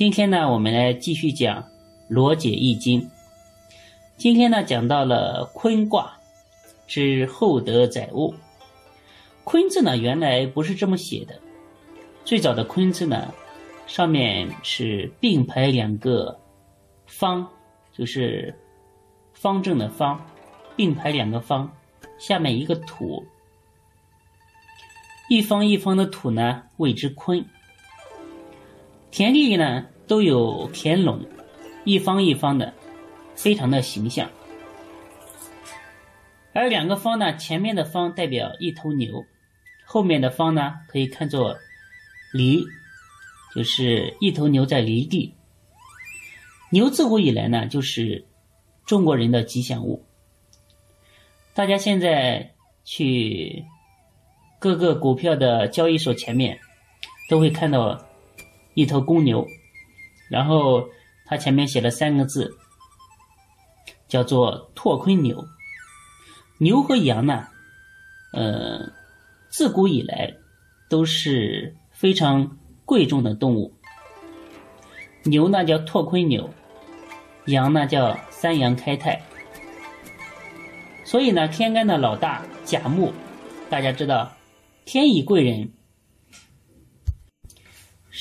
[0.00, 1.62] 今天呢，我们来继续讲
[2.08, 3.02] 《罗解易经》。
[4.16, 6.18] 今天呢，讲到了坤卦，
[6.86, 8.34] 之厚德载物。
[9.44, 11.38] 坤字呢，原来不是这么写的。
[12.24, 13.30] 最早的坤字呢，
[13.86, 16.40] 上面是并排两个
[17.06, 17.46] 方，
[17.92, 18.58] 就是
[19.34, 20.18] 方正的方，
[20.76, 21.70] 并排两个方，
[22.18, 23.22] 下面一个土，
[25.28, 27.44] 一方一方的土呢，谓之坤。
[29.10, 31.20] 田地呢，都有田垄，
[31.84, 32.72] 一方一方的。
[33.36, 34.30] 非常的形象，
[36.52, 39.24] 而两个方呢，前面的方代表一头牛，
[39.86, 41.56] 后面的方呢可以看作
[42.34, 42.62] 犁，
[43.54, 45.34] 就是一头牛在犁地。
[46.70, 48.26] 牛自古以来呢，就是
[48.84, 50.04] 中国人的吉祥物。
[51.54, 52.52] 大家现在
[52.84, 53.64] 去
[54.58, 56.60] 各个股票的交易所前面，
[57.30, 58.04] 都会看到
[58.74, 59.46] 一头公牛，
[60.30, 60.88] 然后
[61.26, 62.56] 它前面写了三个字。
[64.08, 65.44] 叫做拓坤牛，
[66.58, 67.46] 牛和羊呢，
[68.32, 68.90] 呃，
[69.50, 70.34] 自古以来
[70.88, 73.72] 都是非常贵重的动物。
[75.22, 76.50] 牛呢叫拓坤牛，
[77.46, 79.22] 羊呢叫三羊开泰。
[81.04, 83.12] 所以呢，天干的老大甲木，
[83.70, 84.32] 大家知道，
[84.84, 85.70] 天乙贵人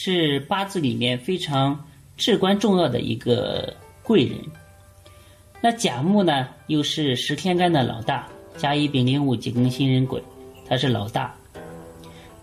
[0.00, 1.84] 是八字里面非常
[2.16, 3.74] 至关重要的一个
[4.04, 4.38] 贵人。
[5.60, 10.22] 那甲木呢，又是十天干的老大，甲乙丙丁戊己庚辛壬癸，
[10.68, 11.34] 他是老大。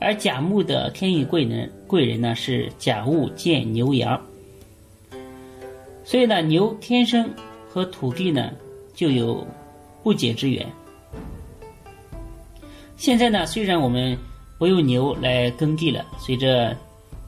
[0.02, 4.22] 而甲木的天乙贵人贵人呢是甲戊见牛羊，
[6.04, 7.34] 所以呢牛天生
[7.70, 8.52] 和土地呢
[8.94, 9.48] 就有
[10.04, 10.68] 不解之缘。
[12.98, 14.18] 现在呢虽然我们
[14.58, 16.76] 不用牛来耕地了，随着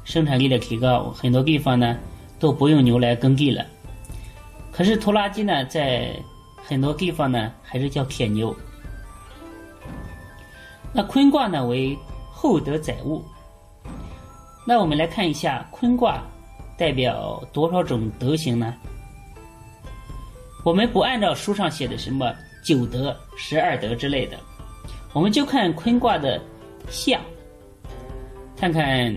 [0.08, 1.98] 生产力的提高，很多地方呢
[2.40, 3.66] 都不用牛来耕地了。
[4.72, 6.16] 可是拖拉机呢，在
[6.56, 8.56] 很多地方呢，还是叫铁牛。
[10.94, 11.98] 那坤卦呢为
[12.32, 13.22] 厚德载物。
[14.66, 16.24] 那我们来看一下坤卦
[16.78, 18.74] 代表多少种德行呢？
[20.64, 24.38] 我们不按照书上写的什么九德、十二德之类的，
[25.12, 26.42] 我们就看坤卦的
[26.90, 27.20] 象，
[28.56, 29.14] 看看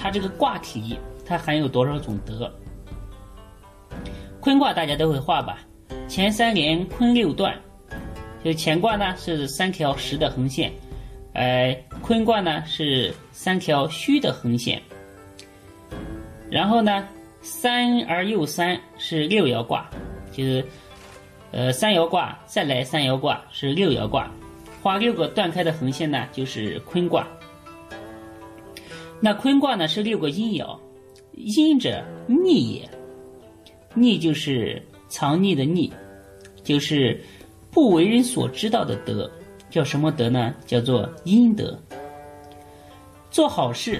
[0.00, 2.52] 它这个卦体，它含有多少种德。
[4.40, 5.58] 坤卦大家都会画吧？
[6.08, 7.58] 前三连坤六断，
[8.44, 10.70] 就乾卦呢是三条实的横线，
[11.32, 14.80] 呃坤卦呢是三条虚的横线。
[16.50, 17.08] 然后呢，
[17.40, 19.88] 三而又三是六爻卦，
[20.30, 20.64] 就是
[21.52, 24.30] 呃三爻卦再来三爻卦是六爻卦，
[24.82, 27.26] 画六个断开的横线呢就是坤卦。
[29.24, 30.78] 那坤卦呢是六个阴爻，
[31.32, 32.86] 阴者逆也。
[33.94, 35.90] 逆就是藏匿的匿，
[36.62, 37.18] 就是
[37.70, 39.30] 不为人所知道的德，
[39.70, 40.54] 叫什么德呢？
[40.66, 41.74] 叫做阴德。
[43.30, 43.98] 做好事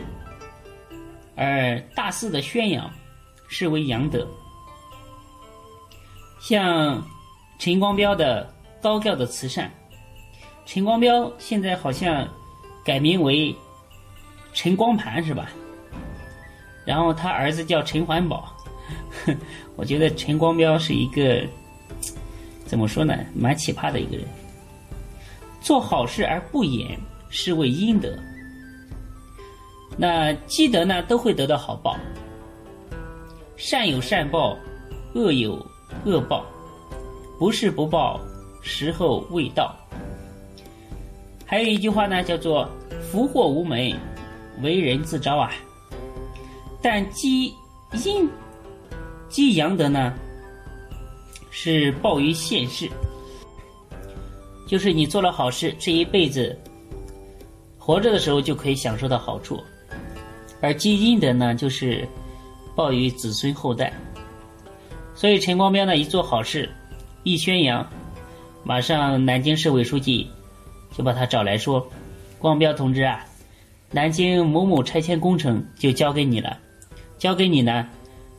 [1.36, 2.90] 而大肆的宣扬，
[3.48, 4.28] 是为阳德。
[6.38, 7.02] 像
[7.58, 8.46] 陈光标的
[8.82, 9.72] 高调的慈善，
[10.66, 12.28] 陈光标现在好像
[12.84, 13.56] 改名为
[14.54, 15.50] 陈光盘是吧？
[16.87, 18.50] 然后他儿子叫陈环保。
[19.76, 21.42] 我觉得陈光标是一个
[22.64, 24.26] 怎么说呢，蛮奇葩的一个人。
[25.60, 26.98] 做好事而不言，
[27.31, 28.14] 是为阴德。
[29.97, 31.97] 那积德呢，都会得到好报。
[33.56, 34.56] 善有善报，
[35.14, 35.55] 恶有
[36.05, 36.44] 恶报，
[37.38, 38.20] 不是不报，
[38.62, 39.75] 时候未到。
[41.46, 42.69] 还有一句话呢，叫做
[43.11, 43.94] “福祸无门，
[44.62, 45.50] 为人自招”啊。
[46.82, 47.54] 但积
[48.04, 48.28] 阴。
[49.28, 50.14] 积阳德呢，
[51.50, 52.88] 是报于现世，
[54.64, 56.56] 就是你做了好事，这一辈子
[57.76, 59.56] 活着的时候就可以享受到好处；
[60.60, 62.06] 而积阴德呢，就是
[62.76, 63.92] 报于子孙后代。
[65.16, 66.70] 所以陈光标呢，一做好事，
[67.24, 67.84] 一宣扬，
[68.62, 70.30] 马上南京市委书记
[70.96, 71.84] 就把他找来说
[72.38, 73.24] ：“光标同志啊，
[73.94, 76.58] 南京某某拆迁工程就交给你了，
[77.17, 77.88] 交给你呢。”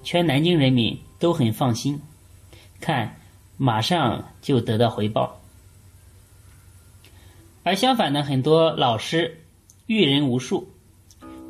[0.04, 2.00] 全南京人民都很放心，
[2.80, 3.16] 看
[3.58, 5.42] 马上就得到回报。
[7.64, 9.42] 而相反呢，很多老师
[9.88, 10.68] 育人无数，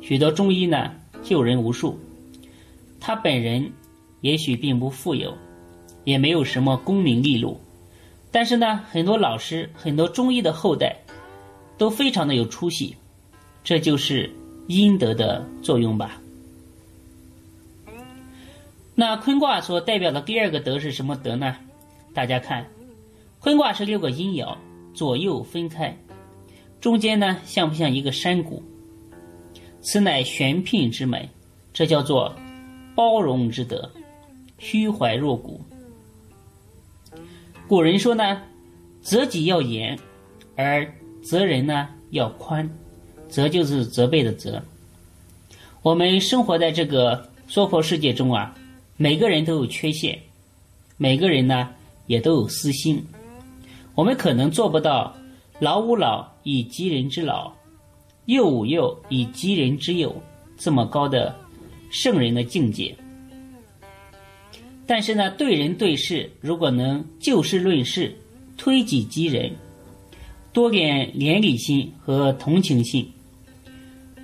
[0.00, 0.92] 许多中医呢
[1.22, 1.98] 救人无数，
[2.98, 3.70] 他本人
[4.20, 5.36] 也许并不富有，
[6.04, 7.60] 也没有什么功名利禄，
[8.30, 10.96] 但是呢，很多老师、很多中医的后代
[11.76, 12.96] 都非常的有出息，
[13.66, 14.30] 这就是
[14.68, 16.22] 阴德的作用吧。
[18.94, 21.56] 那坤卦所代表的第二个德是什么德呢？
[22.14, 22.64] 大家看，
[23.40, 24.56] 坤卦是六个阴爻
[24.94, 25.98] 左右分开。
[26.80, 28.62] 中间呢，像不像一个山谷？
[29.80, 31.28] 此乃玄牝之美，
[31.72, 32.32] 这叫做
[32.94, 33.90] 包容之德，
[34.58, 35.60] 虚怀若谷。
[37.66, 38.40] 古人说呢，
[39.00, 39.98] 责己要严，
[40.54, 40.88] 而
[41.20, 42.70] 责人呢要宽。
[43.36, 44.62] 责就是责备的责。
[45.82, 48.56] 我们生活在这个娑婆世界中啊，
[48.96, 50.18] 每个人都有缺陷，
[50.96, 51.68] 每个人呢
[52.06, 53.04] 也都有私心。
[53.94, 55.14] 我们可能做不到。
[55.58, 57.52] 老吾老以及人之老，
[58.24, 60.14] 幼吾幼以及人之幼，
[60.58, 61.34] 这么高的
[61.90, 62.94] 圣人的境界。
[64.86, 68.14] 但是呢，对人对事，如果能就事论事，
[68.58, 69.50] 推己及人，
[70.52, 73.10] 多点怜悯心和同情心，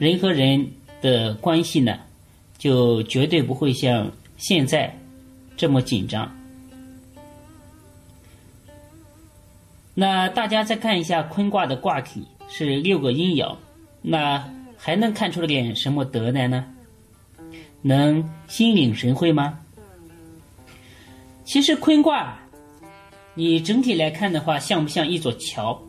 [0.03, 0.69] 人和人
[1.01, 1.97] 的关系呢，
[2.59, 4.93] 就绝对不会像现在
[5.57, 6.29] 这么紧张。
[9.95, 13.55] 那大家再看一下坤卦的卦体是六个阴爻，
[14.01, 14.45] 那
[14.77, 16.65] 还能看出点什么德来呢？
[17.81, 19.57] 能心领神会吗？
[21.45, 22.37] 其实坤卦，
[23.35, 25.81] 你整体来看的话，像不像一座桥？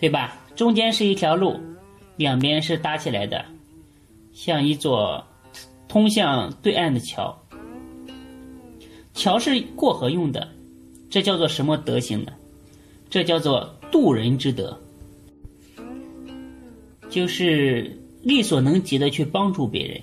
[0.00, 0.36] 对吧？
[0.56, 1.60] 中间是一条路，
[2.20, 3.42] 两边是搭起来的，
[4.34, 5.24] 像一座
[5.88, 7.34] 通向对岸的桥。
[9.14, 10.46] 桥是过河用的。
[11.08, 12.32] 这叫做什么德行呢？
[13.08, 14.78] 这叫做渡人之德，
[17.08, 19.98] 就是力所能及的去帮助别人。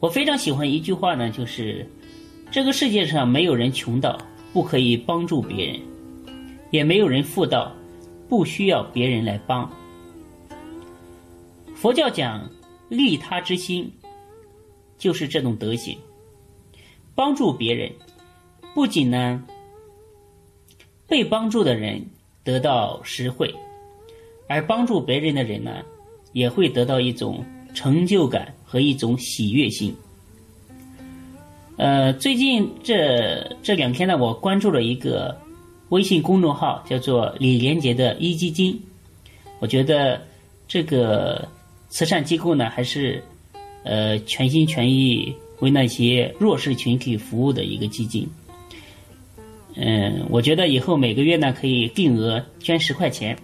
[0.00, 1.88] 我非常喜欢一句话呢，就是
[2.50, 4.20] 这个世界上没有人穷到
[4.52, 5.80] 不可以帮助别人，
[6.70, 7.72] 也没有人富到
[8.28, 9.68] 不需要别人来帮。
[11.80, 12.50] 佛教讲
[12.88, 13.88] 利他之心，
[14.98, 15.96] 就是这种德行，
[17.14, 17.88] 帮助别人。
[18.74, 19.44] 不仅呢，
[21.06, 22.04] 被帮助的人
[22.42, 23.54] 得到实惠，
[24.48, 25.84] 而帮助别人的人呢，
[26.32, 29.94] 也会得到一种成就感和一种喜悦心。
[31.76, 35.40] 呃，最近这这两天呢，我关注了一个
[35.90, 38.80] 微信公众号，叫做李连杰的壹基金。
[39.60, 40.20] 我觉得
[40.66, 41.48] 这个
[41.88, 43.22] 慈善机构呢，还是
[43.84, 48.28] 呃全心全意为那些弱势群体服务的一个基金。
[49.74, 53.38] 嗯，我觉得以后每个月呢可以定额捐十块钱，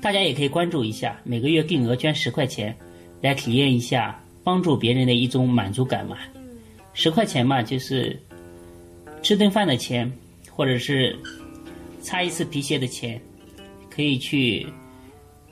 [0.00, 2.76] 大家也可以关注一下，每个月定额捐十块钱，
[3.20, 6.16] 来体验一下帮助别人的一种满足感嘛。
[6.94, 8.18] 十块钱嘛，就是
[9.22, 10.10] 吃顿饭的钱，
[10.50, 11.16] 或者是
[12.00, 13.20] 擦一次皮鞋的钱，
[13.90, 14.66] 可以去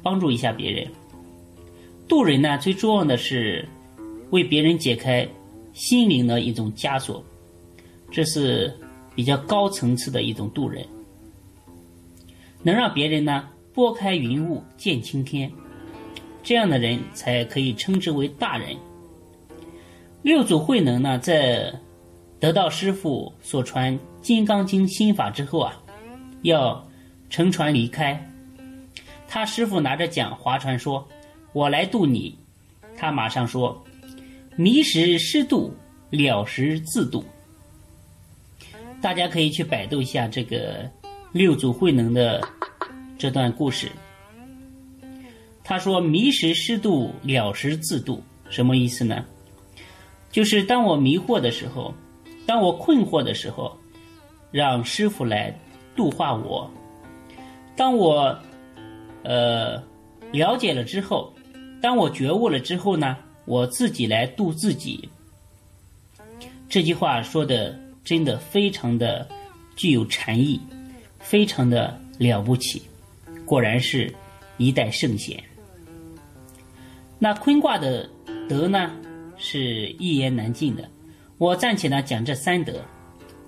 [0.02, 0.88] 帮助一下别人。
[2.08, 3.68] 渡人呢，最重要的是
[4.30, 5.28] 为别人解开
[5.72, 7.24] 心灵的一种枷锁，
[8.10, 8.74] 这是。
[9.16, 10.86] 比较高层次的一种渡人，
[12.62, 15.50] 能让别人呢拨开云雾见青天，
[16.42, 18.76] 这样的人才可以称之为大人。
[20.20, 21.72] 六祖慧能呢，在
[22.38, 25.82] 得到师傅所传《金刚经》心法之后啊，
[26.42, 26.86] 要
[27.30, 28.22] 乘船离开，
[29.26, 31.08] 他师傅拿着桨划船说
[31.56, 32.36] ：“我来渡你。”
[32.98, 33.82] 他马上说
[34.56, 35.74] ：“迷时失渡，
[36.10, 37.24] 了时自渡。”
[39.00, 40.86] 大家可以去百度一下这个
[41.32, 42.46] 六祖慧能的
[43.16, 43.90] 这段故事。
[45.64, 49.24] 他说：“迷时失度，了时自度。”什么意思呢？
[50.30, 51.94] 就是当我迷惑的时候，
[52.44, 53.74] 当我困惑的时候，
[54.50, 55.58] 让师傅来
[55.96, 56.70] 度化我；
[57.74, 58.38] 当我
[59.22, 59.82] 呃
[60.32, 61.32] 了解了之后，
[61.80, 65.08] 当我觉悟了之后呢，我自己来度自己。
[66.68, 67.78] 这句话说的。
[68.06, 69.28] 真的非常的
[69.74, 70.60] 具有禅意，
[71.18, 72.80] 非常的了不起，
[73.44, 74.14] 果然是
[74.58, 75.42] 一代圣贤。
[77.18, 78.08] 那坤卦的
[78.48, 78.92] 德呢，
[79.36, 80.88] 是一言难尽的。
[81.36, 82.80] 我暂且呢讲这三德，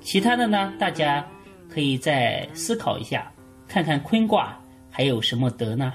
[0.01, 1.25] 其他的呢，大家
[1.71, 3.33] 可以再思考一下，
[3.69, 5.95] 看看坤卦还有什么德呢？